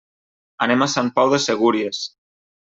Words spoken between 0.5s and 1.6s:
Anem a Sant Pau de